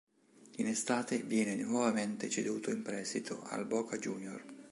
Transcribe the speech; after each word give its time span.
In 0.55 0.65
estate 0.65 1.19
viene 1.21 1.55
nuovamente 1.57 2.27
ceduto 2.27 2.71
in 2.71 2.81
prestito, 2.81 3.43
al 3.49 3.67
Boca 3.67 3.97
Juniors. 3.97 4.43